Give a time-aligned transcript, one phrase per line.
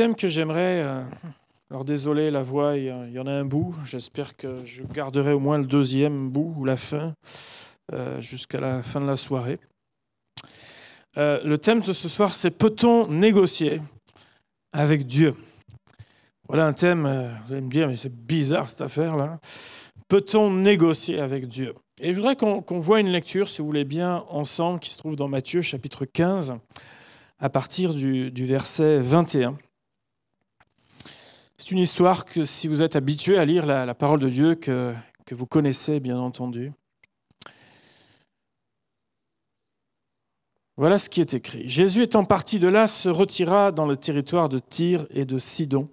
[0.00, 1.02] thème que j'aimerais, euh,
[1.70, 5.40] alors désolé, la voix, il y en a un bout, j'espère que je garderai au
[5.40, 7.12] moins le deuxième bout ou la fin
[7.92, 9.58] euh, jusqu'à la fin de la soirée.
[11.18, 13.82] Euh, le thème de ce soir, c'est peut-on négocier
[14.72, 15.34] avec Dieu?
[16.48, 17.02] Voilà un thème,
[17.46, 19.38] vous allez me dire, mais c'est bizarre cette affaire-là.
[20.08, 21.74] Peut-on négocier avec Dieu?
[22.00, 25.14] Et je voudrais qu'on voit une lecture, si vous voulez bien, ensemble, qui se trouve
[25.14, 26.54] dans Matthieu chapitre 15,
[27.38, 29.58] à partir du, du verset 21.
[31.60, 34.94] C'est une histoire que si vous êtes habitué à lire la, parole de Dieu, que,
[35.30, 36.72] vous connaissez bien entendu.
[40.78, 41.68] Voilà ce qui est écrit.
[41.68, 45.90] Jésus étant parti de là, se retira dans le territoire de Tyr et de Sidon.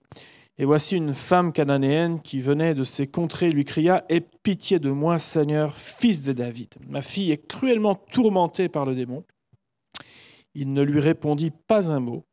[0.57, 4.89] Et voici une femme cananéenne qui venait de ces contrées lui cria Aie pitié de
[4.89, 6.69] moi, Seigneur, fils de David.
[6.87, 9.25] Ma fille est cruellement tourmentée par le démon.
[10.55, 12.23] Il ne lui répondit pas un mot.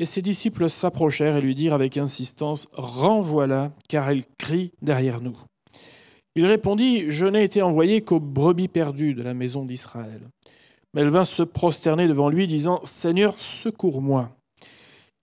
[0.00, 5.36] Et ses disciples s'approchèrent et lui dirent avec insistance, Renvoie-la, car elle crie derrière nous.
[6.34, 10.22] Il répondit, Je n'ai été envoyé qu'aux brebis perdues de la maison d'Israël.
[10.94, 14.34] Mais elle vint se prosterner devant lui, disant, Seigneur, secours-moi.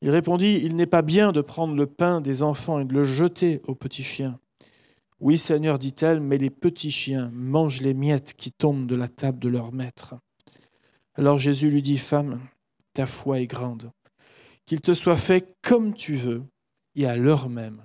[0.03, 3.03] Il répondit, Il n'est pas bien de prendre le pain des enfants et de le
[3.03, 4.37] jeter aux petits chiens.
[5.19, 9.39] Oui, Seigneur, dit-elle, mais les petits chiens mangent les miettes qui tombent de la table
[9.39, 10.13] de leur maître.
[11.15, 12.39] Alors Jésus lui dit, Femme,
[12.93, 13.89] ta foi est grande
[14.67, 16.43] qu'il te soit fait comme tu veux.
[16.93, 17.83] Et à l'heure même,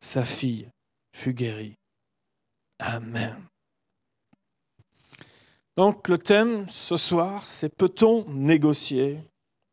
[0.00, 0.68] sa fille
[1.16, 1.76] fut guérie.
[2.78, 3.36] Amen.
[5.76, 9.18] Donc le thème ce soir, c'est peut-on négocier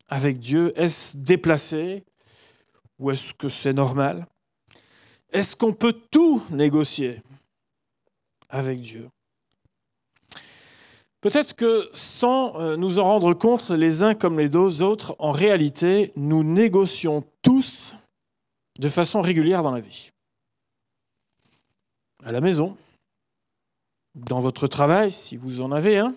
[0.06, 0.72] avec Dieu?
[0.78, 2.04] Est-ce déplacé?
[2.98, 4.26] Ou est-ce que c'est normal?
[5.30, 7.22] Est-ce qu'on peut tout négocier
[8.48, 9.08] avec Dieu?
[11.20, 15.32] Peut-être que sans euh, nous en rendre compte les uns comme les deux autres, en
[15.32, 17.96] réalité, nous négocions tous
[18.78, 20.10] de façon régulière dans la vie.
[22.24, 22.76] À la maison,
[24.14, 26.14] dans votre travail, si vous en avez un,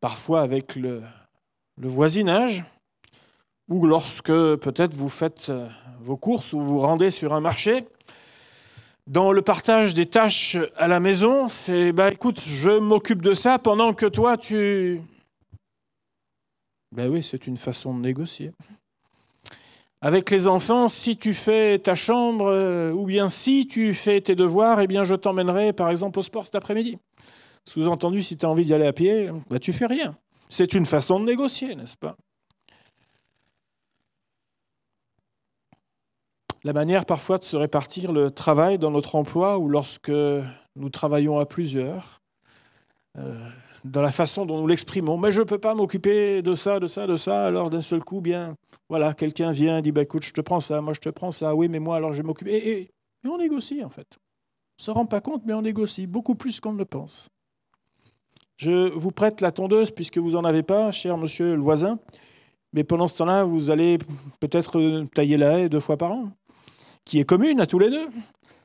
[0.00, 1.02] parfois avec le,
[1.76, 2.64] le voisinage,
[3.68, 7.86] ou lorsque peut-être vous faites euh, vos courses ou vous rendez sur un marché,
[9.06, 13.58] dans le partage des tâches à la maison, c'est bah écoute, je m'occupe de ça
[13.58, 15.00] pendant que toi tu.
[16.92, 18.52] Ben oui, c'est une façon de négocier.
[20.00, 24.34] Avec les enfants, si tu fais ta chambre, euh, ou bien si tu fais tes
[24.34, 26.98] devoirs, eh bien je t'emmènerai par exemple au sport cet après-midi.
[27.64, 30.16] Sous-entendu, si tu as envie d'y aller à pied, bah tu fais rien.
[30.50, 32.16] C'est une façon de négocier, n'est-ce pas?
[36.64, 41.38] La manière parfois de se répartir le travail dans notre emploi ou lorsque nous travaillons
[41.38, 42.22] à plusieurs,
[43.18, 43.48] euh,
[43.84, 45.18] dans la façon dont nous l'exprimons.
[45.18, 47.46] Mais je ne peux pas m'occuper de ça, de ça, de ça.
[47.46, 48.56] Alors d'un seul coup, bien,
[48.88, 51.30] voilà, quelqu'un vient et dit bah, écoute, je te prends ça, moi je te prends
[51.30, 52.56] ça, oui, mais moi alors je vais m'occuper.
[52.68, 52.90] Et,
[53.26, 54.18] on négocie en fait.
[54.78, 57.28] On ne se rend pas compte, mais on négocie beaucoup plus qu'on ne le pense.
[58.56, 61.98] Je vous prête la tondeuse puisque vous n'en avez pas, cher monsieur le voisin.
[62.74, 63.98] Mais pendant ce temps-là, vous allez
[64.40, 66.32] peut-être tailler la haie deux fois par an
[67.04, 68.08] qui est commune à tous les deux.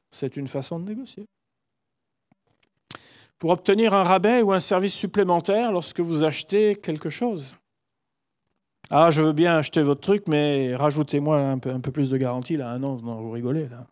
[0.10, 1.26] C'est une façon de négocier.
[3.38, 7.56] Pour obtenir un rabais ou un service supplémentaire lorsque vous achetez quelque chose.
[8.90, 12.58] Ah, je veux bien acheter votre truc, mais rajoutez-moi un peu, plus de garantie.
[12.58, 12.72] Là.
[12.74, 13.68] Ah non, non, vous rigolez.
[13.70, 13.86] Là.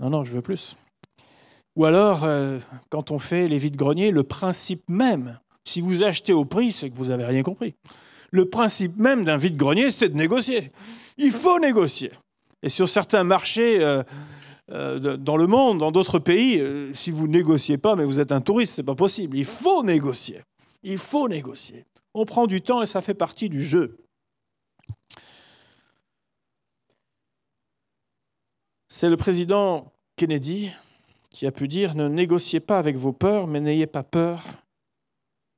[0.00, 0.76] Non, non, je veux plus.
[1.76, 2.58] Ou alors, euh,
[2.90, 6.96] quand on fait les vides-greniers, le principe même, si vous achetez au prix, c'est que
[6.96, 7.74] vous n'avez rien compris.
[8.30, 10.72] Le principe même d'un vide-grenier, c'est de négocier.
[11.16, 12.10] Il faut négocier.
[12.62, 14.02] Et sur certains marchés euh,
[14.70, 18.32] euh, dans le monde, dans d'autres pays, euh, si vous négociez pas, mais vous êtes
[18.32, 19.36] un touriste, c'est pas possible.
[19.38, 20.42] Il faut négocier.
[20.82, 21.84] Il faut négocier.
[22.14, 23.98] On prend du temps et ça fait partie du jeu.
[28.88, 30.70] C'est le président Kennedy
[31.30, 34.42] qui a pu dire ne négociez pas avec vos peurs, mais n'ayez pas peur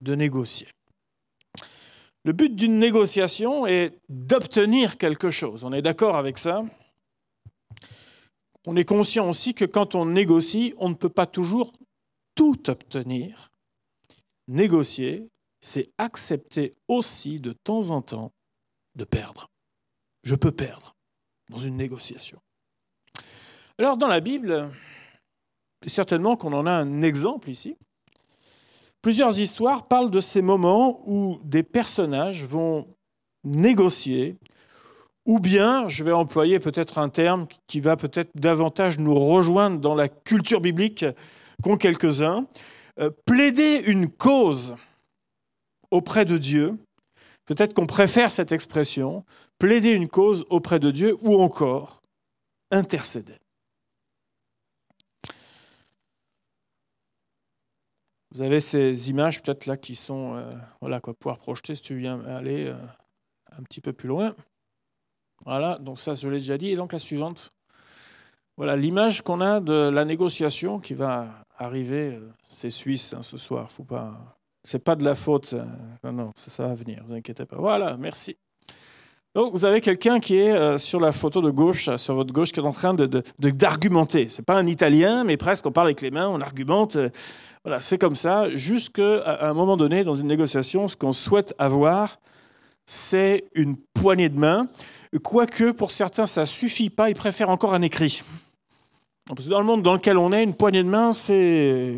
[0.02, 0.68] de négocier.
[2.24, 5.64] Le but d'une négociation est d'obtenir quelque chose.
[5.64, 6.64] On est d'accord avec ça?
[8.66, 11.72] On est conscient aussi que quand on négocie, on ne peut pas toujours
[12.34, 13.50] tout obtenir.
[14.48, 15.28] Négocier,
[15.60, 18.32] c'est accepter aussi de temps en temps
[18.96, 19.48] de perdre.
[20.22, 20.94] Je peux perdre
[21.48, 22.38] dans une négociation.
[23.78, 24.70] Alors dans la Bible,
[25.86, 27.76] certainement qu'on en a un exemple ici.
[29.02, 32.86] Plusieurs histoires parlent de ces moments où des personnages vont
[33.44, 34.36] négocier
[35.30, 39.94] ou bien, je vais employer peut-être un terme qui va peut-être davantage nous rejoindre dans
[39.94, 41.04] la culture biblique
[41.62, 42.46] qu'ont quelques-uns,
[42.98, 44.74] euh, plaider une cause
[45.92, 46.76] auprès de Dieu
[47.46, 49.24] Peut-être qu'on préfère cette expression,
[49.58, 52.00] plaider une cause auprès de Dieu ou encore
[52.70, 53.38] intercéder.
[58.32, 61.96] Vous avez ces images peut-être là qui sont, euh, voilà quoi, pouvoir projeter si tu
[61.96, 62.76] viens aller euh,
[63.58, 64.36] un petit peu plus loin.
[65.44, 66.70] Voilà, donc ça je l'ai déjà dit.
[66.70, 67.52] Et donc la suivante.
[68.56, 72.14] Voilà l'image qu'on a de la négociation qui va arriver.
[72.14, 74.12] Euh, c'est suisse hein, ce soir, faut pas.
[74.62, 75.54] C'est pas de la faute.
[76.04, 77.02] Non, non, ça, va venir.
[77.08, 77.56] Vous inquiétez pas.
[77.56, 78.36] Voilà, merci.
[79.34, 82.50] Donc, vous avez quelqu'un qui est euh, sur la photo de gauche, sur votre gauche,
[82.50, 82.94] qui est en train
[83.38, 84.18] d'argumenter.
[84.18, 86.40] De, de, Ce n'est pas un Italien, mais presque, on parle avec les mains, on
[86.40, 86.96] argumente.
[86.96, 87.10] Euh,
[87.64, 88.54] voilà, c'est comme ça.
[88.56, 92.18] Jusqu'à un moment donné, dans une négociation, ce qu'on souhaite avoir,
[92.86, 94.68] c'est une poignée de main.
[95.18, 98.22] Quoique, pour certains, ça suffit pas, ils préfèrent encore un écrit.
[99.26, 101.96] Parce que dans le monde dans lequel on est, une poignée de main, c'est...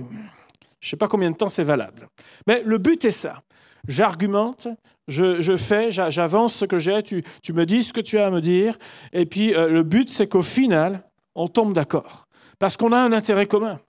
[0.81, 2.09] Je ne sais pas combien de temps c'est valable.
[2.47, 3.43] Mais le but est ça.
[3.87, 4.69] J'argumente,
[5.09, 7.23] je, fais, j'avance ce que j'ai, tu,
[7.53, 8.79] me dis ce que tu as à me dire,
[9.13, 11.03] et puis euh, le but c'est qu'au final,
[11.35, 12.27] on tombe d'accord.
[12.59, 13.81] Parce qu'on a un intérêt commun.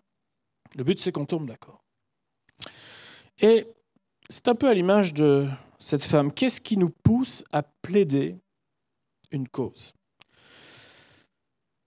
[0.75, 1.83] Le but c'est qu'on tombe d'accord.
[3.39, 3.67] Et
[4.29, 5.47] c'est un peu à l'image de
[5.77, 6.31] cette femme.
[6.31, 8.37] Qu'est-ce qui nous pousse à plaider
[9.33, 9.94] une cause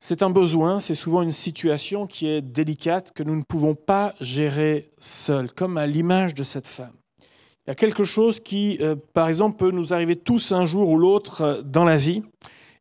[0.00, 4.14] C'est un besoin, c'est souvent une situation qui est délicate, que nous ne pouvons pas
[4.20, 6.92] gérer seuls, comme à l'image de cette femme.
[7.66, 10.88] Il y a quelque chose qui, euh, par exemple, peut nous arriver tous un jour
[10.88, 12.22] ou l'autre euh, dans la vie,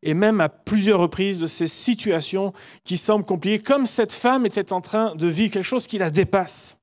[0.04, 2.54] et même à plusieurs reprises de ces situations
[2.84, 6.12] qui semblent compliquées, comme cette femme était en train de vivre quelque chose qui la
[6.12, 6.80] dépasse.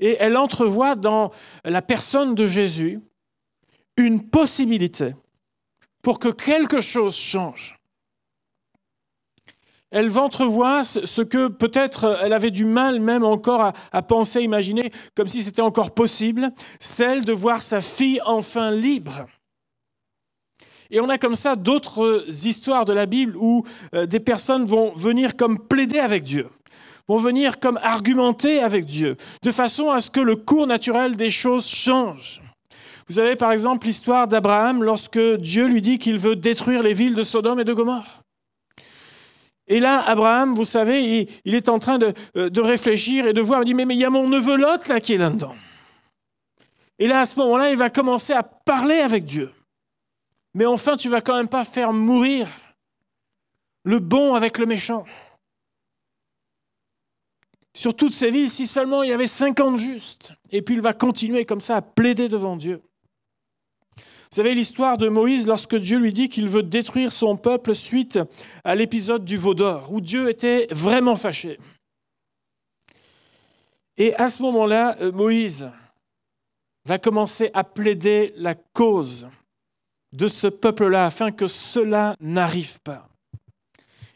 [0.00, 1.30] Et elle entrevoit dans
[1.64, 3.00] la personne de Jésus
[3.98, 5.14] une possibilité
[6.02, 7.78] pour que quelque chose change
[9.92, 14.90] elle va entrevoir ce que peut-être elle avait du mal même encore à, penser, imaginer,
[15.14, 16.50] comme si c'était encore possible,
[16.80, 19.26] celle de voir sa fille enfin libre.
[20.90, 23.64] Et on a comme ça d'autres histoires de la Bible où
[23.94, 26.48] euh, des personnes vont venir comme plaider avec Dieu,
[27.06, 31.30] vont venir comme argumenter avec Dieu, de façon à ce que le cours naturel des
[31.30, 32.40] choses change.
[33.08, 37.14] Vous avez par exemple l'histoire d'Abraham lorsque Dieu lui dit qu'il veut détruire les villes
[37.14, 38.22] de Sodome et de Gomorre.
[39.66, 41.98] Et là, Abraham, vous savez, il, est en train
[42.36, 44.56] euh, de, réfléchir et de voir, il dit, mais, mais il y a mon neveu
[44.56, 45.54] Lot là qui est là-dedans.
[46.98, 49.50] Et là, à ce moment-là, il va commencer à parler avec Dieu.
[50.54, 52.48] Mais enfin, tu vas quand même pas faire mourir
[53.84, 55.04] le bon avec le méchant.
[57.74, 60.34] Sur toutes ces villes, si seulement il y avait 50 justes.
[60.50, 62.82] Et puis il va continuer comme ça à plaider devant Dieu.
[64.32, 68.18] Vous savez l'histoire de Moïse lorsque Dieu lui dit qu'il veut détruire son peuple suite
[68.64, 71.60] à l'épisode du veau d'or, où Dieu était vraiment fâché.
[73.98, 75.70] Et à ce moment-là, euh, Moïse
[76.86, 79.28] va commencer à plaider la cause
[80.14, 83.10] de ce peuple-là afin que cela n'arrive pas.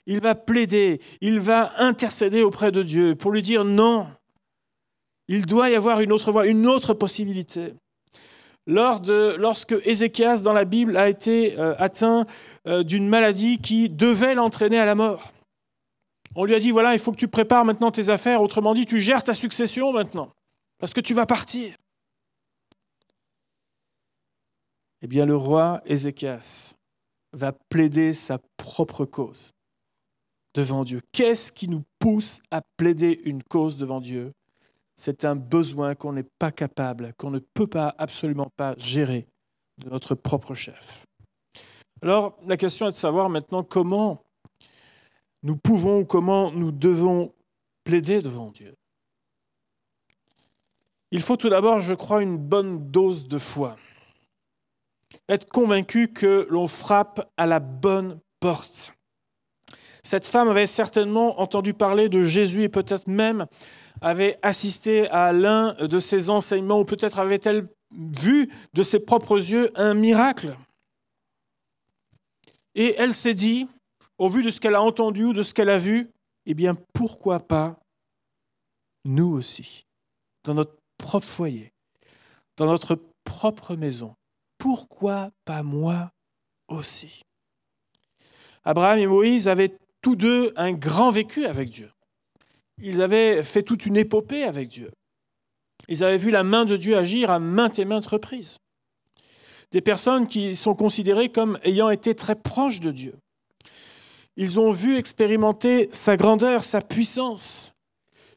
[0.06, 4.08] Il va plaider, il va intercéder auprès de Dieu pour lui dire non,
[5.28, 7.74] il doit y avoir une autre voie, une autre possibilité
[8.66, 12.26] lorsque Ézéchias dans la Bible a été euh, atteint
[12.66, 15.32] euh, d'une maladie qui devait l'entraîner à la mort.
[16.34, 18.84] On lui a dit, voilà, il faut que tu prépares maintenant tes affaires, autrement dit,
[18.84, 20.30] tu gères ta succession maintenant,
[20.78, 21.74] parce que tu vas partir.
[25.02, 26.74] Eh bien, le roi Ézéchias
[27.32, 29.52] va plaider sa propre cause
[30.54, 31.00] devant Dieu.
[31.12, 34.32] Qu'est-ce qui nous pousse à plaider une cause devant Dieu?
[34.96, 39.28] C'est un besoin qu'on n'est pas capable, qu'on ne peut pas absolument pas gérer
[39.78, 41.06] de notre propre chef.
[42.02, 44.22] Alors la question est de savoir maintenant comment
[45.42, 47.32] nous pouvons, comment nous devons
[47.84, 48.74] plaider devant Dieu.
[51.12, 53.76] Il faut tout d'abord, je crois, une bonne dose de foi.
[55.28, 58.92] Être convaincu que l'on frappe à la bonne porte.
[60.02, 63.46] Cette femme avait certainement entendu parler de Jésus et peut-être même
[64.06, 69.72] avait assisté à l'un de ses enseignements, ou peut-être avait-elle vu de ses propres yeux
[69.75, 70.56] un miracle.
[72.76, 73.66] Et elle s'est dit,
[74.16, 76.08] au vu de ce qu'elle a entendu ou de ce qu'elle a vu,
[76.46, 77.80] eh bien pourquoi pas
[79.04, 79.86] nous aussi,
[80.44, 81.72] dans notre propre foyer,
[82.56, 84.14] dans notre propre maison,
[84.56, 86.12] pourquoi pas moi
[86.68, 87.22] aussi?
[88.62, 91.90] Abraham et Moïse avaient tous deux un grand vécu avec Dieu.
[92.83, 94.90] Ils avaient fait toute une épopée avec Dieu.
[95.88, 98.59] Ils avaient vu la main de Dieu agir à maintes et maintes reprises.
[99.73, 103.14] Des personnes qui sont considérées comme ayant été très proches de Dieu.
[104.37, 107.73] Ils ont vu expérimenter sa grandeur, sa puissance.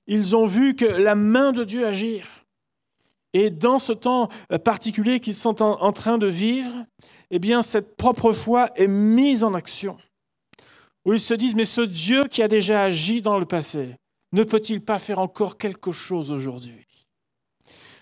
[0.07, 2.25] Ils ont vu que la main de Dieu agir.
[3.33, 4.29] Et dans ce temps
[4.63, 6.73] particulier qu'ils sont en, train de vivre,
[7.29, 9.97] eh bien, cette propre foi est mise en action.
[11.05, 13.98] Où ils se disent, mais ce Dieu qui a déjà agi dans le passé,
[14.31, 16.85] ne peut-il pas faire encore quelque chose aujourd'hui?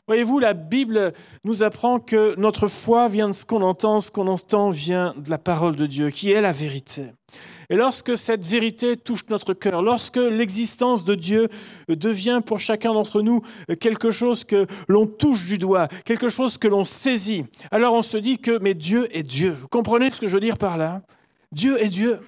[0.07, 1.11] Voyez-vous, la Bible
[1.43, 5.29] nous apprend que notre foi vient de ce qu'on entend, ce qu'on entend vient de
[5.29, 7.07] la parole de Dieu, qui est la vérité.
[7.69, 11.49] Et lorsque cette vérité touche notre cœur, lorsque l'existence de Dieu
[11.89, 13.41] devient pour chacun d'entre nous
[13.81, 18.15] quelque chose que l'on touche du doigt, quelque chose que l'on saisit, alors on se
[18.15, 19.57] dit que mais Dieu est Dieu.
[19.59, 21.01] Vous comprenez ce que je veux dire par là?
[21.51, 22.21] Dieu est Dieu.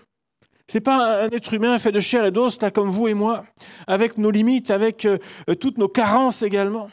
[0.69, 3.43] C'est pas un être humain fait de chair et d'os, là, comme vous et moi,
[3.87, 5.17] avec nos limites, avec euh,
[5.59, 6.89] toutes nos carences également.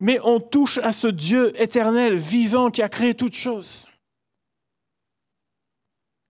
[0.00, 3.86] Mais on touche à ce Dieu éternel, vivant, qui a créé toutes choses.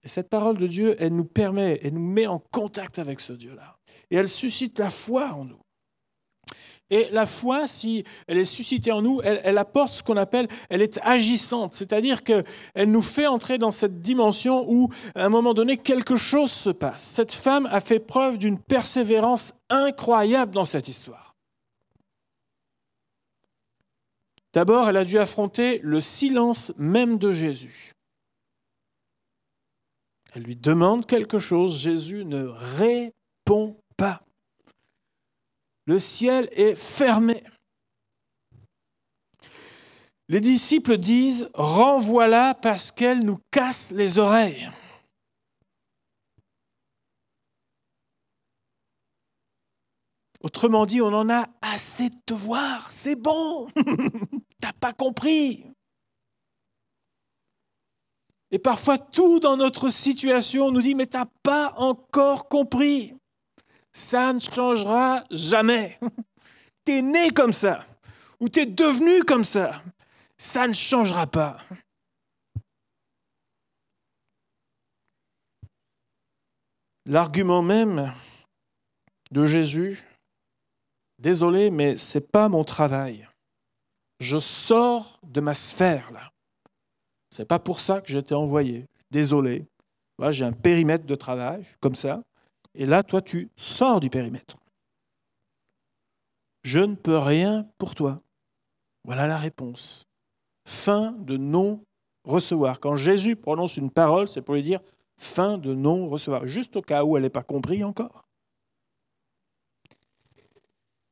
[0.02, 3.32] Et cette parole de Dieu, elle nous permet, elle nous met en contact avec ce
[3.32, 3.78] Dieu-là.
[4.10, 5.60] Et elle suscite la foi en nous.
[6.90, 10.80] Et la foi, si elle est suscitée en nous, elle, apporte ce qu'on appelle, elle
[10.80, 12.44] est agissante, c'est-à-dire qu'elle
[12.86, 17.02] nous fait entrer dans cette dimension où, à un moment donné, quelque chose se passe.
[17.02, 21.36] Cette femme a fait preuve d'une persévérance incroyable dans cette histoire.
[24.54, 27.92] D'abord, elle a dû affronter le silence même de Jésus.
[30.34, 34.22] Elle lui demande quelque chose, Jésus ne répond pas
[35.88, 37.42] le ciel est fermé.
[40.28, 44.68] Les disciples disent, renvoie-la parce qu'elle nous casse les oreilles.
[50.42, 53.66] Autrement dit, on en a assez de te voir, c'est bon,
[54.60, 55.64] t'as pas compris.
[58.50, 63.17] Et parfois, tout dans notre situation nous dit, mais t'as pas encore compris
[63.98, 65.98] ça ne changera jamais.
[66.84, 67.84] Tu es né comme ça,
[68.40, 69.82] ou tu es devenu comme ça.
[70.38, 71.58] Ça ne changera pas.
[77.04, 78.10] L'argument même
[79.30, 80.02] de Jésus,
[81.18, 83.28] désolé, mais ce n'est pas mon travail.
[84.20, 86.32] Je sors de ma sphère là.
[87.28, 88.86] C'est pas pour ça que j'étais envoyé.
[89.10, 89.66] Désolé.
[90.30, 92.22] j'ai un périmètre de travail comme ça.
[92.78, 94.56] Et là, toi, tu sors du périmètre.
[96.62, 98.22] Je ne peux rien pour toi.
[99.02, 100.06] Voilà la réponse.
[100.64, 102.78] Fin de non-recevoir.
[102.78, 104.80] Quand Jésus prononce une parole, c'est pour lui dire
[105.16, 108.24] fin de non-recevoir, juste au cas où elle n'est pas comprise encore.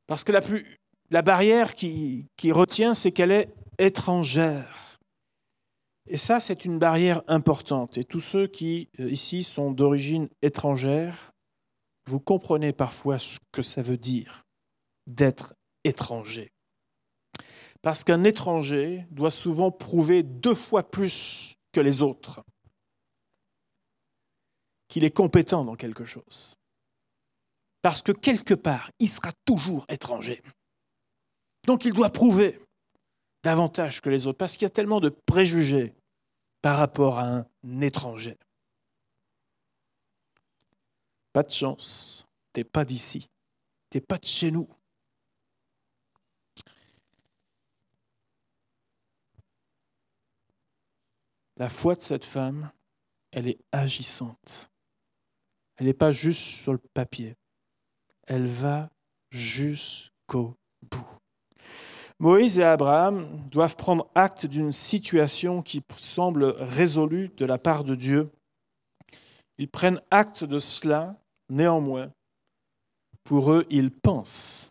[0.07, 4.99] Parce que la, plus, la barrière qui, qui retient, c'est qu'elle est étrangère.
[6.07, 7.97] Et ça, c'est une barrière importante.
[7.97, 11.33] Et tous ceux qui, euh, ici, sont d'origine étrangère,
[12.07, 14.43] vous comprenez parfois ce que ça veut dire
[15.05, 16.51] d'être étranger.
[17.81, 22.43] Parce qu'un étranger doit souvent prouver deux fois plus que les autres
[24.87, 26.55] qu'il est compétent dans quelque chose.
[27.81, 30.41] Parce que quelque part, il sera toujours étranger.
[31.65, 32.59] Donc il doit prouver
[33.43, 35.93] davantage que les autres, parce qu'il y a tellement de préjugés
[36.61, 38.37] par rapport à un étranger.
[41.37, 43.29] Pas de chance, t'es pas d'ici,
[43.91, 44.67] t'es pas de chez nous.
[51.57, 52.71] La foi de cette femme,
[53.29, 54.71] elle est agissante.
[55.75, 57.35] Elle n'est pas juste sur le papier.
[58.25, 58.89] Elle va
[59.29, 60.55] jusqu'au
[60.89, 61.19] bout.
[62.17, 67.93] Moïse et Abraham doivent prendre acte d'une situation qui semble résolue de la part de
[67.93, 68.31] Dieu.
[69.59, 71.15] Ils prennent acte de cela
[71.49, 72.11] Néanmoins,
[73.23, 74.69] pour eux, ils pensent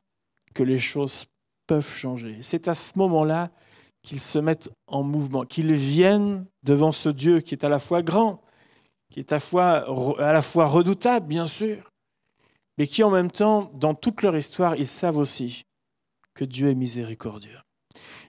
[0.55, 1.27] que les choses
[1.67, 2.39] peuvent changer.
[2.43, 3.51] C'est à ce moment-là
[4.03, 8.03] qu'ils se mettent en mouvement, qu'ils viennent devant ce Dieu qui est à la fois
[8.03, 8.41] grand,
[9.11, 11.91] qui est à la fois, à la fois redoutable, bien sûr,
[12.79, 15.65] mais qui en même temps, dans toute leur histoire, ils savent aussi
[16.35, 17.59] que Dieu est miséricordieux.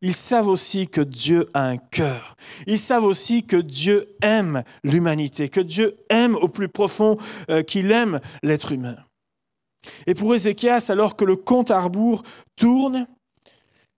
[0.01, 2.35] Ils savent aussi que Dieu a un cœur.
[2.65, 7.17] Ils savent aussi que Dieu aime l'humanité, que Dieu aime au plus profond,
[7.49, 8.97] euh, qu'il aime l'être humain.
[10.05, 12.23] Et pour Ézéchias, alors que le compte à rebours
[12.55, 13.07] tourne,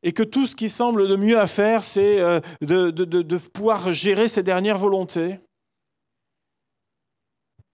[0.03, 4.27] et que tout ce qui semble de mieux à faire, c'est euh, de, pouvoir gérer
[4.27, 5.39] ses dernières volontés,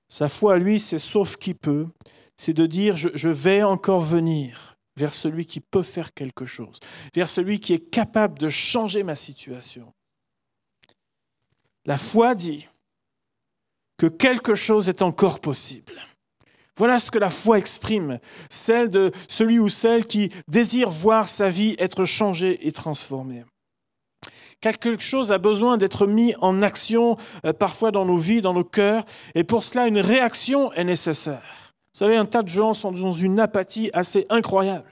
[0.07, 1.87] sa foi à lui, c'est sauf qui peut,
[2.37, 6.79] c'est de dire je vais encore venir vers celui qui peut faire quelque chose,
[7.13, 9.93] vers celui qui est capable de changer ma situation.
[11.85, 12.67] La foi dit
[13.97, 15.93] que quelque chose est encore possible.
[16.77, 21.49] Voilà ce que la foi exprime, celle de celui ou celle qui désire voir sa
[21.49, 23.45] vie être changée et transformée.
[24.59, 28.63] Quelque chose a besoin d'être mis en action, euh, parfois dans nos vies, dans nos
[28.63, 31.64] cœurs, et pour cela, une réaction est nécessaire.
[31.95, 34.91] Vous savez, un tas de gens sont dans une apathie assez incroyable.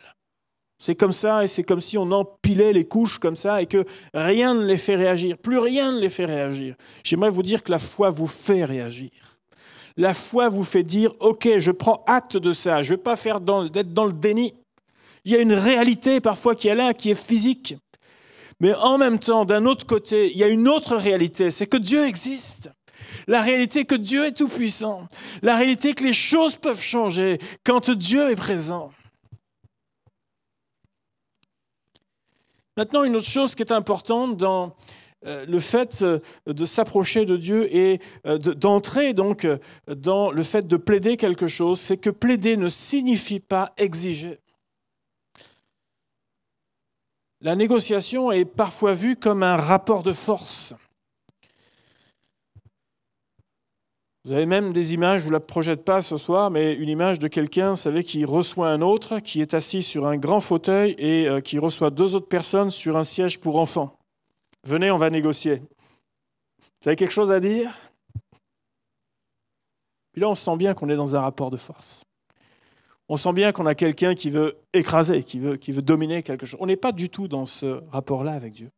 [0.77, 3.83] C'est comme ça, et c'est comme si on empilait les couches comme ça, et que
[4.13, 5.37] rien ne les fait réagir.
[5.37, 6.75] Plus rien ne les fait réagir.
[7.03, 9.11] J'aimerais vous dire que la foi vous fait réagir.
[9.97, 13.17] La foi vous fait dire, OK, je prends acte de ça, je ne vais pas
[13.17, 14.53] faire dans le déni.
[15.25, 17.75] Il y a une réalité parfois qui est là, qui est physique.
[18.61, 21.75] Mais en même temps, d'un autre côté, il y a une autre réalité, c'est que
[21.75, 22.71] Dieu existe.
[23.27, 25.07] La réalité que Dieu est tout-puissant.
[25.41, 28.91] La réalité que les choses peuvent changer quand Dieu est présent.
[32.75, 34.75] Maintenant, une autre chose qui est importante dans
[35.25, 39.47] euh, le fait euh, de s'approcher de Dieu et euh, d'entrer donc
[39.87, 44.39] dans le fait de plaider quelque chose, c'est que plaider ne signifie pas exiger.
[47.41, 50.73] La négociation est parfois vue comme un rapport de force.
[54.25, 56.87] Vous avez même des images, je ne vous la projette pas ce soir, mais une
[56.87, 60.39] image de quelqu'un, vous savez, qui reçoit un autre, qui est assis sur un grand
[60.39, 63.97] fauteuil et euh, qui reçoit deux autres personnes sur un siège pour enfants.
[64.63, 65.57] Venez, on va négocier.
[66.81, 67.77] Vous avez quelque chose à dire?
[70.13, 72.03] Puis là, on sent bien qu'on est dans un rapport de force
[73.09, 76.45] on sent bien qu'on a quelqu'un qui veut écraser, qui veut, qui veut dominer quelque
[76.45, 76.59] chose.
[76.61, 78.69] On n'est pas du tout dans ce rapport-là avec Dieu.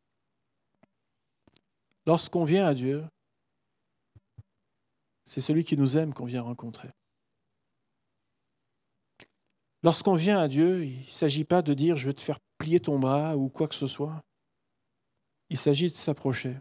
[2.06, 3.04] Lorsqu'on vient à Dieu,
[5.26, 6.90] c'est celui qui nous aime qu'on vient rencontrer.
[9.84, 12.80] Lorsqu'on vient à Dieu, il ne s'agit pas de dire je vais te faire plier
[12.80, 14.24] ton bras ou quoi que ce soit.
[15.50, 16.58] Il s'agit de s'approcher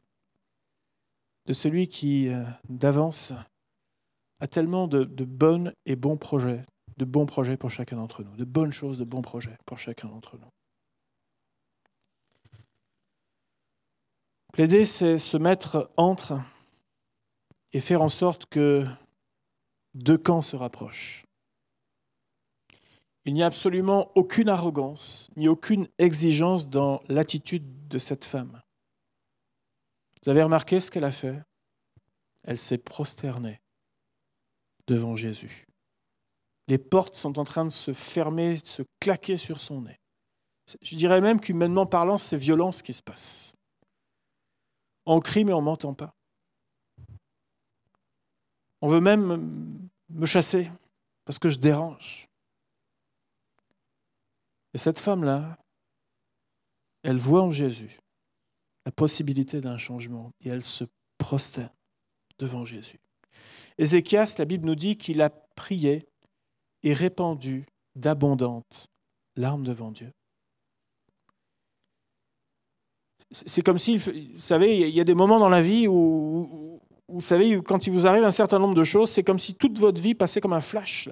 [1.47, 3.33] de celui qui, euh, d'avance,
[4.41, 6.65] a tellement de, bons et bons projets,
[6.97, 10.09] de bons projets pour chacun d'entre nous, de bonnes choses, de bons projets pour chacun
[10.09, 10.49] d'entre nous.
[14.53, 16.39] Plaider, c'est se mettre entre
[17.75, 18.85] et faire en sorte que
[19.95, 21.27] deux camps se rapprochent.
[23.27, 28.63] Il n'y a absolument aucune arrogance ni aucune exigence dans l'attitude de cette femme.
[30.23, 31.43] Vous avez remarqué ce qu'elle a fait?
[32.45, 33.61] Elle s'est prosternée
[34.87, 35.67] devant Jésus.
[36.69, 39.99] Les portes sont en train de se fermer, de se claquer sur son nez.
[40.81, 43.53] Je dirais même qu'humainement parlant, c'est violent ce qui se passe.
[45.07, 46.15] On crie mais on ne m'entend pas.
[48.85, 50.71] On veut même me chasser
[51.25, 52.29] parce que je dérange.
[54.75, 55.57] Et cette femme-là,
[57.03, 57.97] elle voit en Jésus
[58.85, 60.85] la possibilité d'un changement et elle se
[61.17, 61.71] prosterne
[62.39, 63.01] devant Jésus.
[63.79, 66.07] Ézéchias, la Bible nous dit qu'il a prié
[66.83, 67.65] et répandu
[67.97, 68.89] d'abondantes
[69.37, 70.13] larmes devant Dieu.
[73.31, 76.64] C'est comme si, vous savez, il y a des moments dans la vie où,
[77.09, 79.79] vous savez, quand il vous arrive un certain nombre de choses, c'est comme si toute
[79.79, 81.09] votre vie passait comme un flash.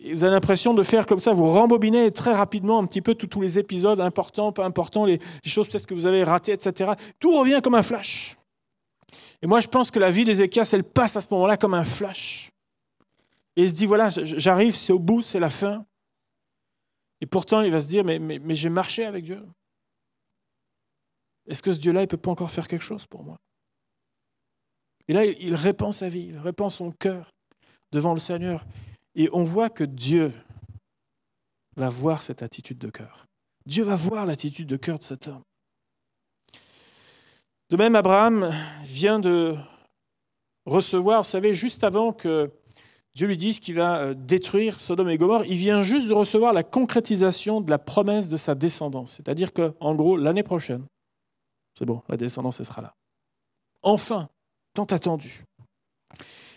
[0.00, 3.40] Vous avez l'impression de faire comme ça, vous rembobinez très rapidement un petit peu tous
[3.40, 6.92] les épisodes importants, pas importants, les, choses peut-être que vous avez ratées, etc.
[7.18, 8.36] Tout revient comme un flash.
[9.42, 11.84] Et moi, je pense que la vie d'Ézéchias, elle passe à ce moment-là comme un
[11.84, 12.50] flash.
[13.56, 15.84] Et il se dit, voilà, j'arrive, c'est au bout, c'est la fin.
[17.20, 19.44] Et pourtant, il va se dire, mais j'ai marché avec Dieu.
[21.50, 23.36] Est-ce que ce Dieu-là, il ne peut pas encore faire quelque chose pour moi?
[25.08, 27.30] Et là, il répand sa vie, il répand son cœur
[27.90, 28.64] devant le Seigneur.
[29.16, 30.32] Et on voit que Dieu
[31.76, 33.26] va voir cette attitude de cœur.
[33.66, 35.42] Dieu va voir l'attitude de cœur de cet homme.
[37.70, 39.56] De même, Abraham vient de
[40.66, 42.52] recevoir, vous savez, juste avant que
[43.14, 45.44] Dieu lui dit qu'il va euh, détruire Sodome et Gomorre.
[45.46, 49.14] Il vient juste de recevoir la concrétisation de la promesse de sa descendance.
[49.16, 50.84] C'est-à-dire qu'en gros, l'année prochaine,
[51.80, 52.94] c'est bon, la descendance, elle sera là.
[53.80, 54.28] Enfin,
[54.74, 55.44] tant attendu.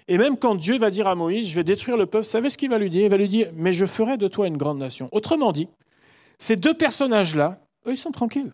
[0.10, 2.50] Et même quand Dieu va dire à Moïse, je vais détruire le peuple, vous savez
[2.50, 3.06] ce qu'il va lui dire?
[3.06, 5.08] Il va lui dire, mais je ferai de toi une grande nation.
[5.14, 5.70] Autrement dit,
[6.38, 8.52] ces deux personnages-là, eux, ils sont tranquilles.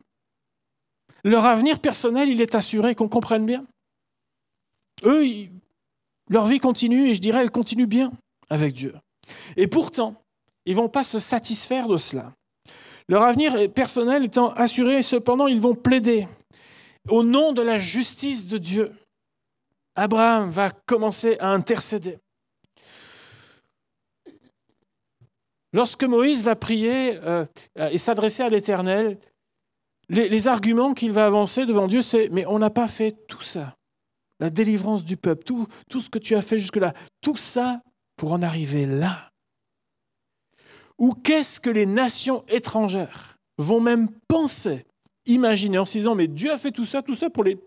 [1.24, 3.66] Leur avenir personnel, il est assuré, qu'on comprenne bien.
[5.06, 5.24] Eux,
[6.30, 8.12] leur vie continue et je dirais, elle continue bien
[8.52, 8.94] avec Dieu.
[9.58, 10.22] Et pourtant,
[10.68, 12.32] ils ne vont pas se satisfaire de cela.
[13.08, 16.28] Leur avenir personnel étant assuré, cependant, ils vont plaider
[17.10, 18.92] au nom de la justice de Dieu.
[19.96, 22.18] Abraham va commencer à intercéder.
[25.74, 27.46] Lorsque Moïse va prier euh,
[27.92, 29.20] et s'adresser à l'Éternel,
[30.10, 33.76] les, arguments qu'il va avancer devant Dieu, c'est Mais on n'a pas fait tout ça
[34.40, 37.82] la délivrance du peuple, tout ce que tu as fait jusque-là, tout ça
[38.16, 39.32] pour en arriver là.
[40.98, 44.86] Ou qu'est-ce que les nations étrangères vont même penser,
[45.30, 47.58] imaginer en se disant, mais Dieu a fait tout ça, tout ça pour les,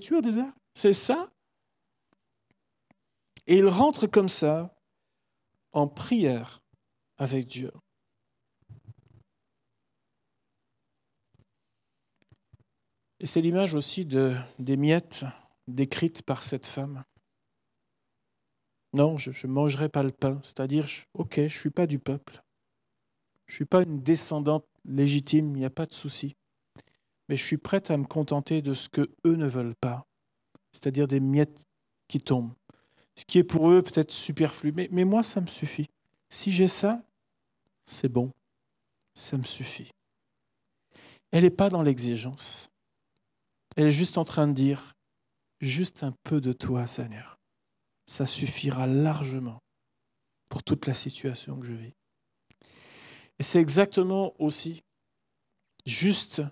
[0.00, 1.30] tuer au désert C'est ça
[3.46, 4.74] Et il rentre comme ça
[5.72, 6.60] en prière
[7.16, 7.72] avec Dieu.
[13.20, 15.24] Et c'est l'image aussi de, des miettes
[15.66, 17.04] décrites par cette femme.
[18.94, 22.42] Non, je ne mangerai pas le pain, c'est-à-dire, ok, je ne suis pas du peuple.
[23.46, 26.36] Je ne suis pas une descendante légitime, il n'y a pas de souci.
[27.28, 30.06] Mais je suis prête à me contenter de ce que eux ne veulent pas,
[30.72, 31.62] c'est-à-dire des miettes
[32.08, 32.54] qui tombent.
[33.16, 35.88] Ce qui est pour eux peut-être superflu, mais, moi, ça me suffit.
[36.30, 37.02] Si j'ai ça,
[37.86, 38.32] c'est bon,
[39.14, 39.90] ça me suffit.
[41.32, 42.70] Elle n'est pas dans l'exigence.
[43.76, 44.94] Elle est juste en train de dire,
[45.60, 47.38] juste un peu de toi, Seigneur.
[48.06, 49.58] Ça suffira largement
[50.48, 51.94] pour toute la situation que je vis.
[53.38, 54.82] Et c'est exactement aussi
[55.86, 56.42] juste,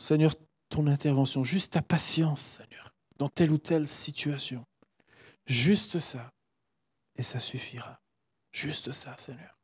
[0.00, 0.34] Seigneur,
[0.70, 4.64] ton intervention, juste ta patience, Seigneur, dans telle ou telle situation.
[5.46, 6.32] Juste ça.
[7.16, 8.00] Et ça suffira.
[8.50, 9.58] Juste ça, Seigneur.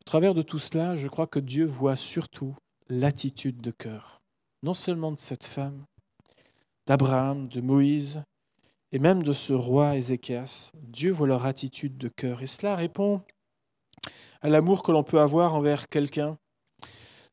[0.00, 2.54] Au travers de tout cela, je crois que Dieu voit surtout
[2.88, 4.20] l'attitude de cœur,
[4.62, 5.86] non seulement de cette femme,
[6.86, 8.22] d'Abraham, de Moïse,
[8.92, 10.72] et même de ce roi Ézéchias.
[10.74, 12.42] Dieu voit leur attitude de cœur.
[12.42, 13.22] Et cela répond
[14.40, 16.38] à l'amour que l'on peut avoir envers quelqu'un.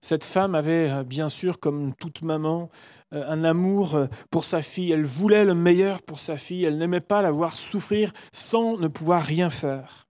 [0.06, 2.70] Cette femme avait, euh, bien sûr, comme toute maman,
[3.12, 4.92] euh, un amour euh, pour sa fille.
[4.92, 6.64] Elle voulait le meilleur pour sa fille.
[6.64, 10.06] Elle n'aimait pas la voir souffrir sans ne pouvoir rien faire.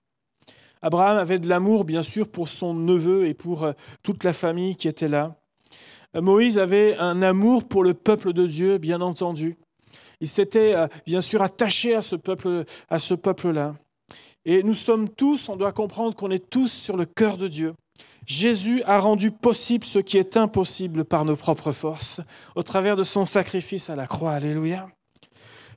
[0.81, 3.71] Abraham avait de l'amour, bien sûr, pour son neveu et pour
[4.03, 5.37] toute la famille qui était là.
[6.13, 9.55] Moïse avait un amour pour le peuple de Dieu, bien entendu.
[10.19, 13.75] Il s'était bien sûr attaché à ce peuple, à ce peuple-là.
[14.45, 17.73] Et nous sommes tous, on doit comprendre qu'on est tous sur le cœur de Dieu.
[18.25, 22.21] Jésus a rendu possible ce qui est impossible par nos propres forces,
[22.55, 24.33] au travers de son sacrifice à la croix.
[24.33, 24.87] Alléluia.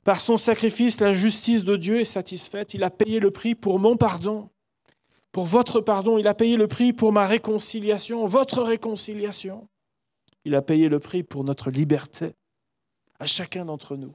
[0.03, 2.73] Par son sacrifice, la justice de Dieu est satisfaite.
[2.73, 4.49] Il a payé le prix pour mon pardon
[5.31, 9.67] pour votre pardon, il a payé le prix pour ma réconciliation, votre réconciliation.
[10.43, 12.33] Il a payé le prix pour notre liberté,
[13.19, 14.13] à chacun d'entre nous.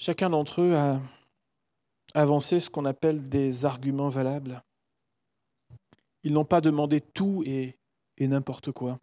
[0.00, 0.98] Chacun d'entre eux a
[2.14, 4.62] avancé ce qu'on appelle des arguments valables.
[6.22, 7.76] Ils n'ont pas demandé tout et,
[8.18, 8.98] n'importe quoi.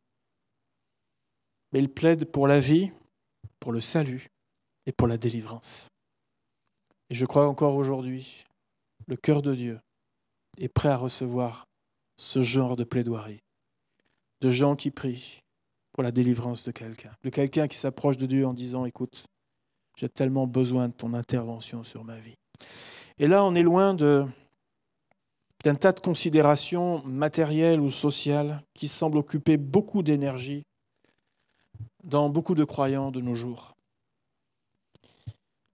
[1.72, 2.90] Mais ils plaident pour la vie,
[3.60, 4.26] pour le salut
[4.88, 5.90] et pour la délivrance.
[7.12, 8.44] Et je crois encore aujourd'hui,
[9.06, 9.80] le cœur de Dieu
[10.58, 11.68] est prêt à recevoir
[12.16, 13.44] ce genre de plaidoirie,
[14.42, 15.42] de gens qui prient
[15.92, 19.28] pour la délivrance de quelqu'un, de quelqu'un qui s'approche de Dieu en disant, écoute,
[19.98, 22.38] j'ai tellement besoin de ton intervention sur ma vie.
[23.18, 24.30] Et là, on est loin d'un
[25.76, 30.64] tas de considérations matérielles ou sociales qui semblent occuper beaucoup d'énergie
[32.04, 33.76] dans beaucoup de croyants de nos jours.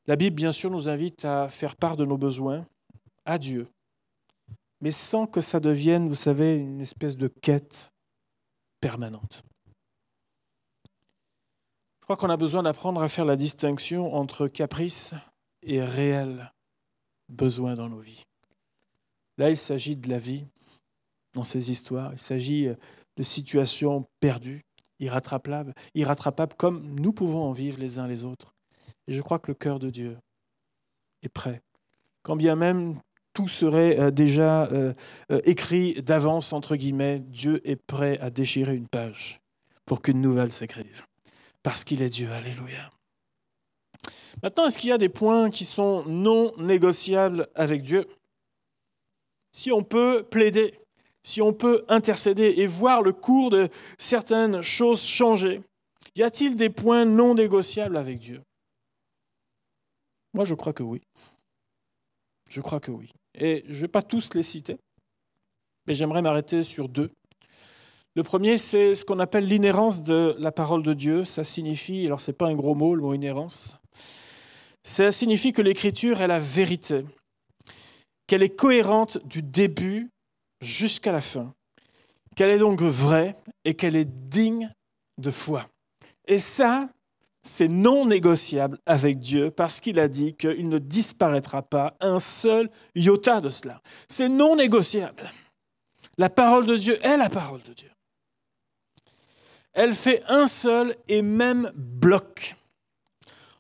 [0.07, 2.65] La Bible, bien sûr, nous invite à faire part de nos besoins
[3.25, 3.67] à Dieu,
[4.81, 7.91] mais sans que ça devienne, vous savez, une espèce de quête
[8.81, 9.43] permanente.
[12.03, 15.13] Je crois qu'on a besoin d'apprendre à faire la distinction entre caprice
[15.61, 16.51] et réel
[17.29, 18.25] besoin dans nos vies.
[19.37, 20.45] Là, il s'agit de la vie
[21.33, 22.11] dans ces histoires.
[22.11, 22.67] Il s'agit
[23.15, 24.65] de situations perdues,
[24.99, 28.53] irrattrapables, irrattrapables comme nous pouvons en vivre les uns les autres.
[29.07, 30.17] Et je crois que le cœur de Dieu
[31.21, 31.61] est prêt.
[32.21, 32.99] Quand bien même
[33.31, 34.93] tout serait euh, déjà euh,
[35.31, 39.39] euh, écrit d'avance, entre guillemets, Dieu est prêt à déchirer une page
[39.85, 41.05] pour qu'une nouvelle s'écrive.
[41.63, 42.31] Parce qu'il est Dieu.
[42.31, 42.89] Alléluia.
[44.41, 48.07] Maintenant, est-ce qu'il y a des points qui sont non négociables avec Dieu?
[49.53, 50.79] Si on peut plaider,
[51.23, 55.61] si on peut intercéder et voir le cours de certaines choses changer,
[56.15, 58.41] y a-t-il des points non négociables avec Dieu?
[60.33, 61.01] Moi, je crois que oui.
[62.49, 63.09] Je crois que oui.
[63.35, 64.77] Et je ne vais pas tous les citer,
[65.87, 67.09] mais j'aimerais m'arrêter sur deux.
[68.15, 71.25] Le premier, c'est ce qu'on appelle l'inhérence de la parole de Dieu.
[71.25, 73.77] Ça signifie, alors ce n'est pas un gros mot, le mot inhérence,
[74.83, 77.05] ça signifie que l'écriture est la vérité,
[78.27, 80.09] qu'elle est cohérente du début
[80.61, 81.53] jusqu'à la fin,
[82.35, 84.69] qu'elle est donc vraie et qu'elle est digne
[85.17, 85.67] de foi.
[86.27, 86.89] Et ça,
[87.43, 92.69] c'est non négociable avec Dieu parce qu'il a dit qu'il ne disparaîtra pas un seul
[92.95, 93.81] iota de cela.
[94.07, 95.31] C'est non négociable.
[96.17, 97.92] La parole de Dieu est la parole de Dieu.
[99.73, 102.55] Elle fait un seul et même bloc.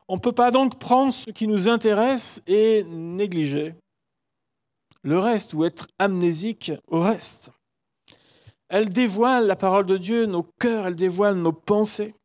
[0.07, 3.73] On ne peut pas donc prendre ce qui nous intéresse et négliger
[5.03, 7.51] le reste ou être amnésique au reste.
[8.69, 12.15] Elle dévoile la parole de Dieu, nos cœurs, elle dévoile nos pensées,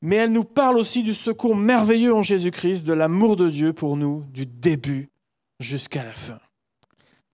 [0.00, 3.96] mais elle nous parle aussi du secours merveilleux en Jésus-Christ, de l'amour de Dieu pour
[3.96, 5.10] nous, du début
[5.60, 6.38] jusqu'à la fin.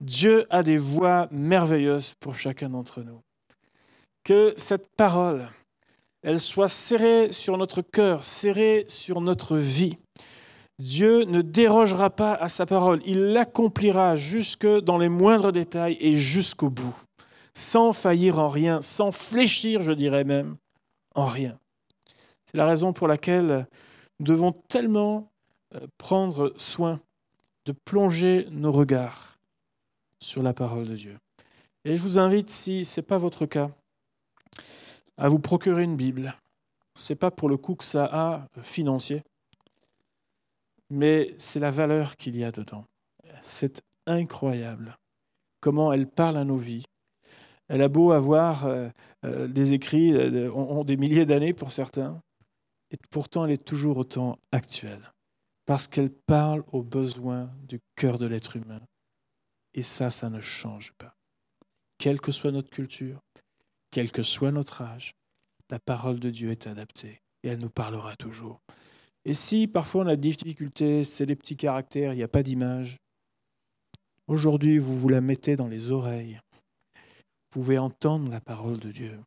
[0.01, 3.21] Dieu a des voies merveilleuses pour chacun d'entre nous.
[4.23, 5.47] Que cette parole,
[6.23, 9.97] elle soit serrée sur notre cœur, serrée sur notre vie.
[10.79, 16.15] Dieu ne dérogera pas à sa parole, il l'accomplira jusque dans les moindres détails et
[16.15, 16.95] jusqu'au bout,
[17.53, 20.55] sans faillir en rien, sans fléchir, je dirais même,
[21.13, 21.59] en rien.
[22.45, 23.67] C'est la raison pour laquelle
[24.19, 25.31] nous devons tellement
[25.75, 26.99] euh, prendre soin
[27.65, 29.37] de plonger nos regards
[30.19, 31.17] sur la parole de Dieu.
[31.85, 33.69] Et je vous invite, si ce n'est pas votre cas,
[35.17, 36.33] à vous procurer une Bible.
[36.95, 39.23] Ce n'est pas pour le coût que ça a euh, financier,
[40.89, 42.85] mais c'est la valeur qu'il y a dedans.
[43.41, 44.97] C'est incroyable
[45.59, 46.83] comment elle parle à nos vies.
[47.69, 48.89] Elle a beau avoir euh,
[49.25, 50.13] euh, des écrits,
[50.53, 52.21] ont des milliers d'années pour certains,
[52.91, 55.13] et pourtant elle est toujours autant actuelle,
[55.65, 58.81] parce qu'elle parle aux besoins du cœur de l'être humain.
[59.73, 61.15] Et ça, ça ne change pas.
[61.97, 63.21] Quelle que soit notre culture,
[63.93, 65.13] quel que soit notre âge,
[65.69, 68.59] la parole de Dieu est adaptée et elle nous parlera toujours.
[69.23, 72.43] Et si parfois on a des difficultés, c'est des petits caractères, il n'y a pas
[72.43, 72.97] d'image,
[74.27, 76.39] aujourd'hui vous vous la mettez dans les oreilles.
[76.95, 79.19] Vous pouvez entendre la parole de Dieu.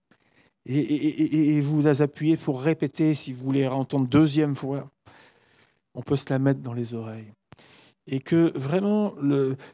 [0.68, 4.90] Et, vous la appuyez pour répéter si vous voulez entendre deuxième fois.
[5.94, 7.32] On peut se la mettre dans les oreilles
[8.08, 9.14] et que vraiment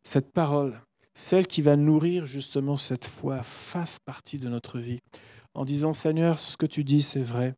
[0.02, 0.78] cette parole,
[1.14, 5.00] celle qui va nourrir justement cette foi, fasse partie de notre vie,
[5.54, 7.54] en disant Seigneur, ce que tu dis, c'est vrai.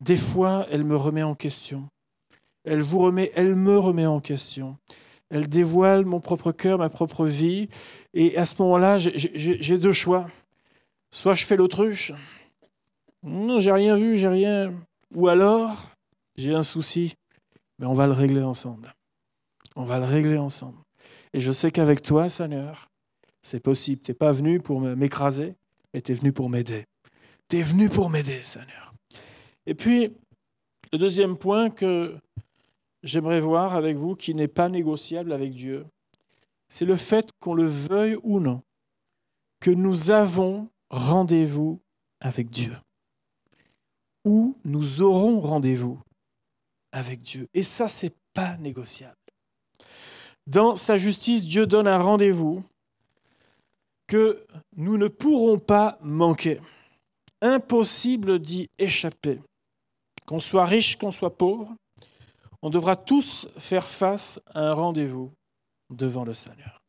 [0.00, 1.88] Des fois, elle me remet en question.
[2.64, 4.76] Elle vous remet, elle me remet en question.
[5.30, 7.68] Elle dévoile mon propre cœur, ma propre vie.
[8.12, 10.28] Et à ce moment-là, j'ai deux choix.
[11.10, 12.12] Soit je fais l'autruche.
[13.22, 14.72] Non, j'ai rien vu, j'ai rien.
[15.14, 15.90] Ou alors,
[16.36, 17.14] j'ai un souci.
[17.78, 18.94] Mais on va le régler ensemble.
[19.76, 20.78] On va le régler ensemble.
[21.34, 22.88] Et je sais qu'avec toi, Seigneur,
[23.42, 24.00] c'est possible.
[24.00, 25.56] Tu n'es pas venu pour m'écraser,
[25.92, 26.86] mais tu es venu pour m'aider.
[27.48, 28.94] Tu es venu pour m'aider, Seigneur.
[29.66, 30.14] Et puis,
[30.92, 32.16] le deuxième point que
[33.02, 35.84] j'aimerais voir avec vous, qui n'est pas négociable avec Dieu,
[36.68, 38.62] c'est le fait qu'on le veuille ou non,
[39.58, 41.80] que nous avons rendez-vous
[42.20, 42.74] avec Dieu.
[44.24, 45.98] Ou nous aurons rendez-vous
[46.92, 47.48] avec Dieu.
[47.54, 49.16] Et ça, c'est pas négociable.
[50.46, 52.62] Dans sa justice, Dieu donne un rendez-vous
[54.06, 54.44] que
[54.76, 56.60] nous ne pourrons pas manquer.
[57.40, 59.40] Impossible d'y échapper.
[60.26, 61.74] Qu'on soit riche, qu'on soit pauvre,
[62.62, 65.30] on devra tous faire face à un rendez-vous
[65.90, 66.82] devant le Seigneur.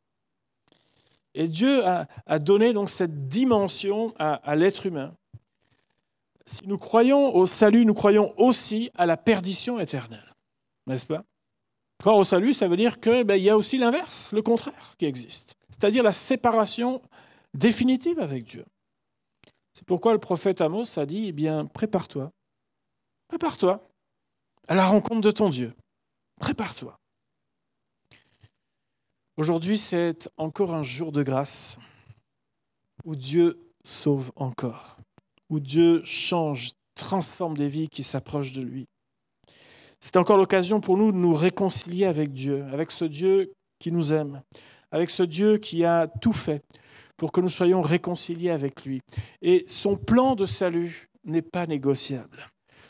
[1.34, 5.14] Et Dieu a, donné donc cette dimension à l'être humain.
[6.46, 10.36] Si nous croyons au salut, nous croyons aussi à la perdition éternelle,
[10.86, 11.24] n'est-ce pas?
[12.06, 15.06] Croire au salut, ça veut dire qu'il ben, y a aussi l'inverse, le contraire qui
[15.06, 17.02] existe, c'est-à-dire la séparation
[17.56, 18.64] définitive avec Dieu.
[19.74, 22.30] C'est pourquoi le prophète Amos a dit, eh bien, prépare-toi,
[23.28, 23.90] prépare-toi
[24.68, 25.74] à la rencontre de ton Dieu,
[26.40, 26.96] prépare-toi.
[29.36, 31.80] Aujourd'hui, c'est encore un jour de grâce
[33.04, 34.98] où Dieu sauve encore,
[35.50, 38.86] où Dieu change, transforme des vies qui s'approchent de lui.
[40.06, 44.14] C'est encore l'occasion pour nous de nous réconcilier avec Dieu, avec ce Dieu qui nous
[44.14, 44.44] aime,
[44.92, 46.64] avec ce Dieu qui a tout fait
[47.18, 49.02] pour que nous soyons réconciliés avec lui.
[49.42, 52.46] Et son plan de salut n'est pas négociable.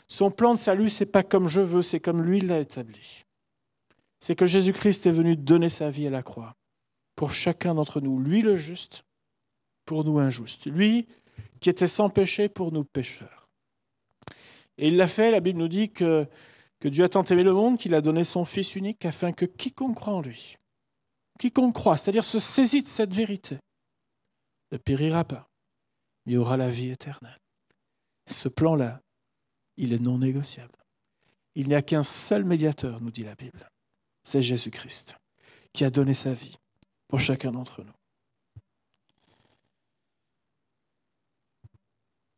[0.06, 3.24] Son plan de salut, c'est pas comme je veux, c'est comme lui l'a établi.
[4.20, 6.52] C'est que Jésus-Christ est venu donner sa vie à la croix
[7.14, 8.20] pour chacun d'entre nous.
[8.20, 9.04] Lui le juste,
[9.86, 10.66] pour nous injustes.
[10.66, 11.08] Lui
[11.60, 13.48] qui était sans péché pour nous pécheurs.
[14.76, 16.28] Et il l'a fait, la Bible nous dit que
[16.88, 19.96] Dieu a tant aimé le monde qu'il a donné son Fils unique afin que quiconque
[19.96, 20.56] croit en lui,
[21.38, 23.58] quiconque croit, c'est-à-dire se saisit de cette vérité,
[24.72, 25.48] ne périra pas,
[26.26, 27.38] mais aura la vie éternelle.
[28.26, 29.00] Ce plan-là,
[29.76, 30.76] il est non négociable.
[31.54, 33.70] Il n'y a qu'un seul médiateur, nous dit la Bible,
[34.22, 35.16] c'est Jésus-Christ,
[35.72, 36.56] qui a donné sa vie
[37.08, 37.92] pour chacun d'entre nous.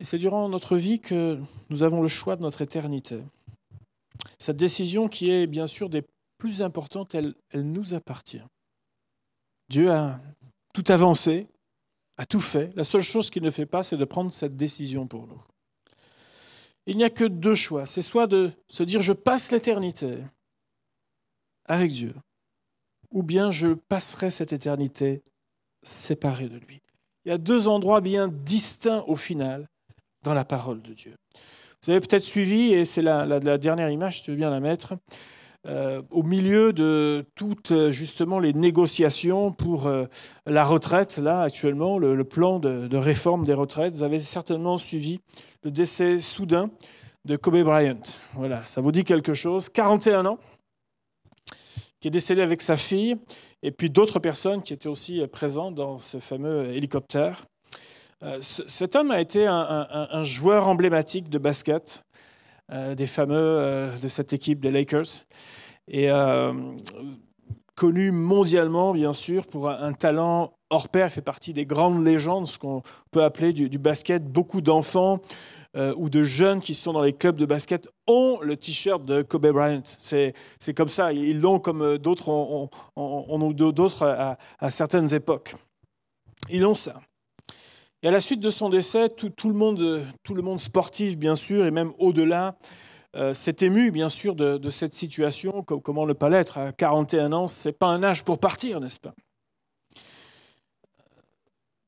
[0.00, 3.20] Et c'est durant notre vie que nous avons le choix de notre éternité.
[4.48, 6.02] Cette décision qui est bien sûr des
[6.38, 8.40] plus importantes, elle, nous appartient.
[9.68, 10.22] Dieu a
[10.72, 11.48] tout avancé,
[12.16, 12.74] a tout fait.
[12.74, 15.42] La seule chose qu'il ne fait pas, c'est de prendre cette décision pour nous.
[16.86, 17.84] il n'y a que deux choix.
[17.84, 20.16] C'est soit de se dire je passe l'éternité
[21.66, 22.14] avec Dieu,
[23.10, 25.22] ou bien je passerai cette éternité
[25.82, 26.80] séparé de lui.
[27.26, 29.68] Il y a deux endroits bien distincts au final
[30.22, 31.16] dans la parole de Dieu.
[31.84, 34.94] Vous avez peut-être suivi, et c'est la, dernière image, tu veux bien la mettre,
[35.66, 40.06] euh, au milieu de toutes justement les négociations pour euh,
[40.46, 45.20] la retraite, là actuellement, le, plan de, de, réforme des retraites, vous avez certainement suivi
[45.64, 46.70] le décès soudain
[47.24, 48.00] de Kobe Bryant.
[48.34, 49.68] Voilà, ça vous dit quelque chose.
[49.68, 50.38] 41 ans,
[52.00, 53.16] qui est décédé avec sa fille
[53.62, 57.44] et puis d'autres personnes qui étaient aussi présentes dans ce fameux hélicoptère.
[58.24, 62.04] Euh, cet homme a été un, joueur emblématique de basket,
[62.72, 65.24] euh, des fameux euh, de cette équipe des Lakers,
[65.86, 66.08] et
[67.74, 72.58] connu mondialement, bien sûr, pour un, talent hors pair, fait partie des grandes légendes, ce
[72.58, 74.24] qu'on peut appeler du, basket.
[74.24, 75.20] Beaucoup d'enfants
[75.74, 79.46] ou de jeunes qui sont dans les clubs de basket ont le t-shirt de Kobe
[79.46, 79.82] Bryant.
[79.98, 80.34] C'est
[80.76, 81.12] comme ça.
[81.12, 85.54] Ils l'ont comme d'autres ont, ont d'autres à, à, certaines époques.
[86.50, 87.00] Ils ont ça.
[88.02, 91.34] Et à la suite de son décès, tout, le, monde, tout le monde sportif, bien
[91.34, 92.56] sûr, et même au-delà,
[93.16, 95.62] euh, s'est ému, bien sûr, de, de cette situation.
[95.62, 99.00] Comment ne pas l'être À 41 ans, ce n'est pas un âge pour partir, n'est-ce
[99.00, 99.14] pas?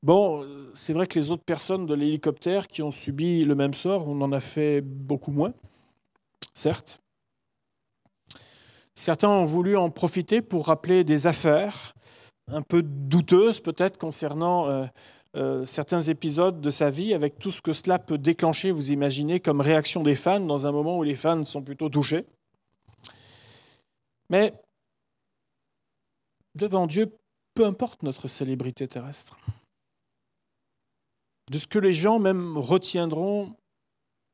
[0.03, 4.07] Bon, c'est vrai que les autres personnes de l'hélicoptère qui ont subi le même sort,
[4.07, 5.53] on en a fait beaucoup moins,
[6.55, 6.99] certes.
[8.95, 11.93] Certains ont voulu en profiter pour rappeler des affaires
[12.47, 14.85] un peu douteuses peut-être concernant euh,
[15.35, 19.39] euh, certains épisodes de sa vie, avec tout ce que cela peut déclencher, vous imaginez,
[19.39, 22.25] comme réaction des fans dans un moment où les fans sont plutôt touchés.
[24.29, 24.53] Mais
[26.55, 27.17] devant Dieu,
[27.53, 29.37] peu importe notre célébrité terrestre
[31.49, 33.55] de ce que les gens même retiendront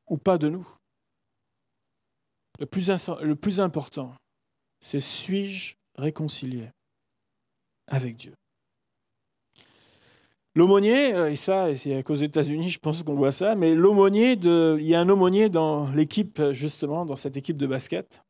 [0.08, 0.66] ou pas de nous.
[2.60, 4.14] Le plus, le plus important,
[4.80, 6.70] c'est suis-je réconcilié
[7.88, 8.34] avec Dieu?
[10.58, 14.82] L'aumônier, euh, et ça, c'est qu'aux États-Unis, je pense qu'on voit ça, mais l'aumônier, il
[14.82, 18.24] y a un aumônier dans l'équipe, justement, dans cette équipe de basket.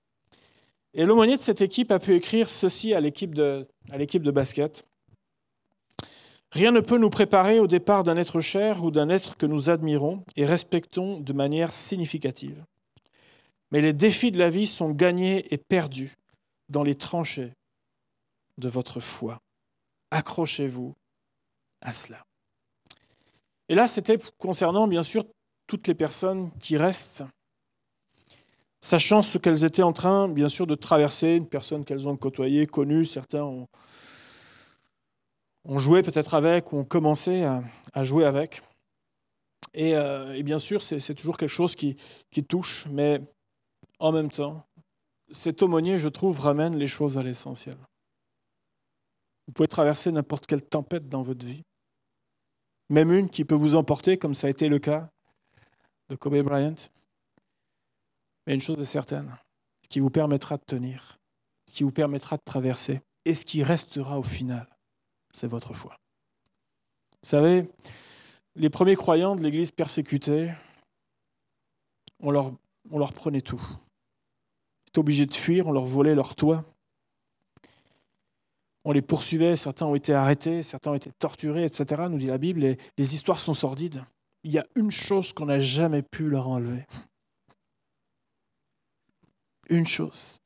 [0.93, 4.31] Et l'aumônier de cette équipe a pu écrire ceci à l'équipe de, à l'équipe de
[4.31, 4.85] basket.
[6.51, 9.71] Rien ne peut nous préparer au départ d'un être cher ou d'un être que nous
[9.71, 12.63] admirons et respectons de manière significative.
[13.71, 16.19] Mais les défis de la vie sont gagnés et perdus
[16.69, 17.53] dans les tranchées
[18.59, 19.41] de votre foi.
[20.11, 20.95] Accrochez-vous
[21.81, 22.25] à cela.
[23.69, 25.25] Et là, c'était concernant, bien sûr,
[25.67, 27.23] toutes les personnes qui restent,
[28.81, 32.67] sachant ce qu'elles étaient en train, bien sûr, de traverser, une personne qu'elles ont côtoyée,
[32.67, 33.69] connue, certains ont,
[35.65, 38.63] on jouait peut-être avec ou on commençait à, jouer avec.
[39.77, 41.97] Euh, et, bien sûr, c'est toujours quelque chose qui,
[42.49, 43.21] touche, mais
[43.99, 44.65] en même temps,
[45.31, 47.77] cet aumônier, je trouve, ramène les choses à l'essentiel.
[49.49, 51.65] Vous pouvez traverser n'importe quelle tempête dans votre vie,
[52.91, 55.11] même une qui peut vous emporter, comme ça a été le cas
[56.11, 56.75] de Kobe Bryant.
[58.47, 59.35] Mais une chose est certaine,
[59.83, 61.19] ce qui vous permettra de tenir,
[61.67, 64.69] ce qui vous permettra de traverser, et ce qui restera au final,
[65.33, 65.97] c'est votre foi.
[67.23, 67.69] Vous savez,
[68.55, 70.53] les premiers croyants de l'Église persécutée,
[72.21, 72.53] on leur,
[73.15, 73.63] prenait tout.
[74.87, 76.65] Ils étaient obligés de fuir, on leur volait leur toit.
[78.89, 82.39] On les poursuivait, certains ont été arrêtés, certains ont été torturés, etc., nous dit la
[82.39, 82.61] Bible,
[82.97, 84.03] les histoires sont sordides.
[84.45, 86.87] Il y a une chose qu'on n'a jamais pu leur enlever.
[89.69, 90.39] Une chose.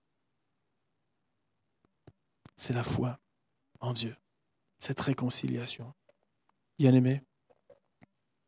[2.56, 3.16] C'est la foi
[3.78, 4.16] en Dieu
[4.80, 5.94] cette réconciliation.
[6.80, 7.22] Bien-aimé,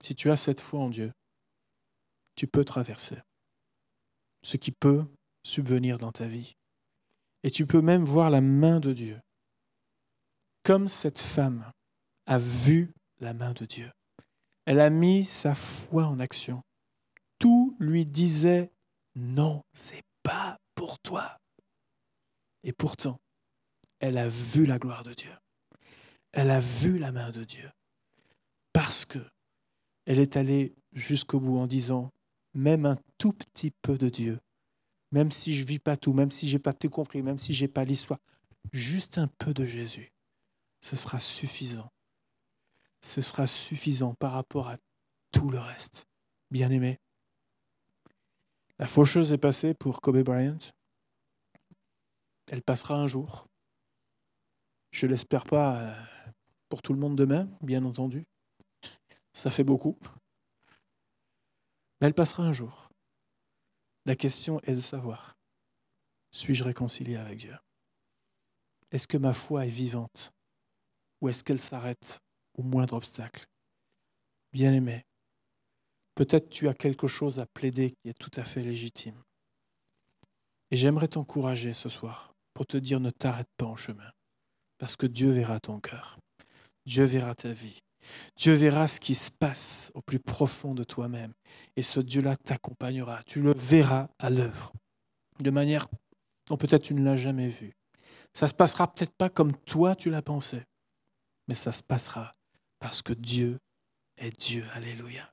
[0.02, 1.12] si tu as cette foi en Dieu,
[2.34, 3.18] tu peux traverser
[4.42, 5.04] ce qui peut
[5.44, 6.56] subvenir dans ta vie.
[7.44, 9.20] Et tu peux même voir la main de Dieu,
[10.64, 11.70] comme cette femme
[12.26, 13.90] a vu la main de Dieu.
[14.66, 16.62] Elle a mis sa foi en action.
[17.38, 18.72] Tout lui disait
[19.14, 21.36] non, c'est pas pour toi.
[22.64, 23.20] Et pourtant,
[24.00, 25.30] elle a vu la gloire de Dieu
[26.34, 27.70] elle a vu la main de Dieu.
[28.72, 29.18] Parce que
[30.04, 32.10] elle est allée jusqu'au bout en disant,
[32.52, 34.38] même un tout petit peu de Dieu,
[35.12, 37.54] même si je vis pas tout, même si je n'ai pas tout compris, même si
[37.54, 38.20] je n'ai pas l'histoire,
[38.72, 40.12] juste un peu de Jésus,
[40.84, 41.90] ce sera suffisant.
[43.00, 44.76] Ce sera suffisant par rapport à
[45.32, 46.06] tout le reste.
[46.50, 47.00] Bien aimé.
[48.78, 50.58] La faucheuse est passée pour Kobe Bryant.
[52.48, 53.46] Elle passera un jour.
[54.90, 56.02] Je l'espère pas euh,
[56.68, 58.26] pour tout le monde demain, bien entendu.
[59.32, 59.98] Ça fait beaucoup.
[61.98, 62.90] Mais elle passera un jour.
[64.04, 65.38] La question est de savoir,
[66.30, 67.56] suis-je réconcilié avec Dieu?
[68.90, 70.34] Est-ce que ma foi est vivante?
[71.24, 72.20] Ou est-ce qu'elle s'arrête
[72.52, 73.46] au moindre obstacle?
[74.52, 75.06] Bien-aimé,
[76.14, 79.18] peut-être tu as quelque chose à plaider qui est tout à fait légitime.
[80.70, 84.10] Et j'aimerais t'encourager ce soir pour te dire ne t'arrête pas en chemin,
[84.76, 86.18] parce que Dieu verra ton cœur,
[86.84, 87.78] Dieu verra ta vie,
[88.36, 91.32] Dieu verra ce qui se passe au plus profond de toi-même,
[91.76, 94.74] et ce Dieu-là t'accompagnera, tu le verras à l'œuvre,
[95.40, 95.88] de manière
[96.48, 97.72] dont peut-être tu ne l'as jamais vu.
[98.34, 100.60] Ça se passera peut-être pas comme toi tu l'as pensé,
[101.48, 102.32] mais ça se passera
[102.78, 103.58] parce que Dieu
[104.16, 104.64] est Dieu.
[104.72, 105.32] Alléluia.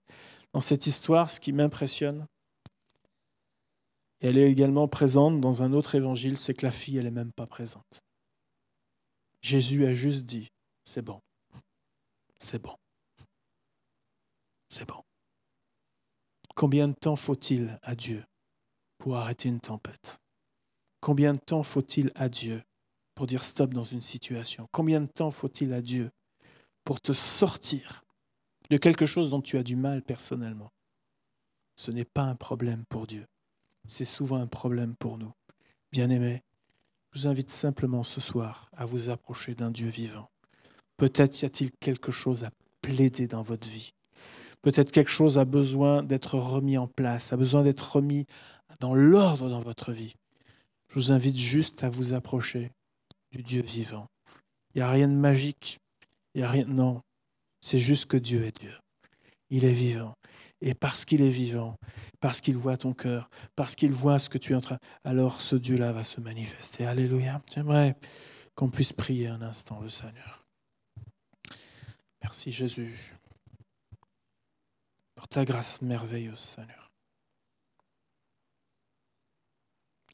[0.54, 2.28] Dans cette histoire, ce qui m'impressionne,
[4.22, 7.12] et elle est également présente dans un autre évangile, c'est que la fille, elle n'est
[7.12, 8.02] même pas présente.
[9.42, 10.50] Jésus a juste dit,
[10.86, 11.20] c'est bon,
[12.40, 12.76] c'est bon,
[14.70, 15.04] c'est bon.
[16.56, 18.24] Combien de temps faut-il à Dieu
[19.00, 20.20] pour arrêter une tempête?
[21.00, 22.62] Combien de temps faut-il à Dieu
[23.16, 26.12] pour dire stop dans une situation Combien de temps faut-il à Dieu
[26.84, 28.04] pour te sortir
[28.70, 30.72] de quelque chose dont tu as du mal personnellement?
[31.76, 33.26] Ce n'est pas un problème pour Dieu
[33.88, 35.34] c'est souvent un problème pour nous.
[35.92, 36.44] Bien-aimés,
[37.12, 40.30] je vous invite simplement ce soir à vous approcher d'un Dieu vivant.
[40.98, 42.52] Peut-être y a-t-il quelque chose à
[42.82, 43.94] plaider dans votre vie.
[44.62, 48.28] Peut-être quelque chose a besoin d'être remis en place, a besoin d'être remis
[48.80, 50.16] dans l'ordre dans votre vie.
[50.90, 52.72] Je vous invite juste à vous approcher
[53.32, 54.08] du Dieu vivant.
[54.74, 55.80] Il n'y a rien de magique.
[56.34, 56.66] Il n'y a rien.
[56.66, 57.02] Non.
[57.62, 58.74] C'est juste que Dieu est Dieu.
[59.50, 60.16] Il est vivant.
[60.62, 61.76] Et parce qu'il est vivant,
[62.20, 65.42] parce qu'il voit ton cœur, parce qu'il voit ce que tu es en train, alors
[65.42, 66.86] ce Dieu-là va se manifester.
[66.86, 67.42] Alléluia.
[67.52, 67.98] J'aimerais
[68.56, 70.46] qu'on puisse prier un instant le Seigneur.
[72.22, 73.18] Merci Jésus
[75.16, 76.92] pour ta grâce merveilleuse, Seigneur.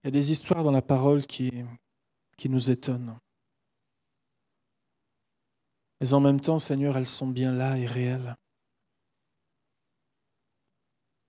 [0.04, 1.52] Il y a des histoires dans la parole qui,
[2.38, 3.18] qui nous étonnent.
[6.00, 8.36] Mais en même temps, Seigneur, elles sont bien là et réelles.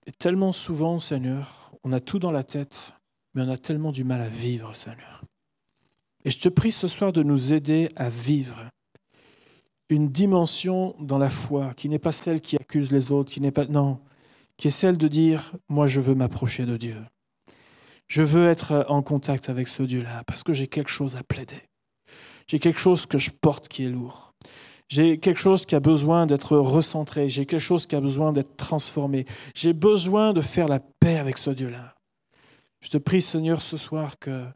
[0.06, 2.94] Et tellement souvent, Seigneur, on a tout dans la tête,
[3.34, 5.24] mais on a tellement du mal à vivre, Seigneur.
[6.24, 8.70] Et je te prie ce soir de nous aider à vivre
[9.88, 13.52] une dimension dans la foi qui n'est pas celle qui accuse les autres, qui n'est
[13.52, 14.00] pas non,
[14.56, 16.96] qui est celle de dire moi je veux m'approcher de Dieu.
[18.08, 21.62] Je veux être en contact avec ce Dieu-là parce que j'ai quelque chose à plaider.
[22.46, 24.34] J'ai quelque chose que je porte qui est lourd.
[24.88, 27.28] J'ai quelque chose qui a besoin d'être recentré.
[27.28, 29.26] J'ai quelque chose qui a besoin d'être transformé.
[29.54, 31.94] J'ai besoin de faire la paix avec ce Dieu-là.
[32.80, 34.46] Je te prie, Seigneur, ce soir que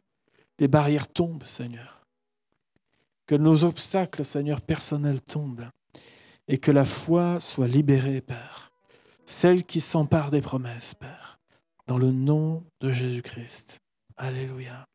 [0.57, 2.01] les barrières tombent, Seigneur.
[3.27, 5.69] Que nos obstacles, Seigneur, personnels tombent.
[6.47, 8.71] Et que la foi soit libérée, Père.
[9.27, 11.22] Celle qui s'empare des promesses, Père.
[11.85, 13.79] Dans le nom de Jésus-Christ.
[14.15, 14.85] Alléluia.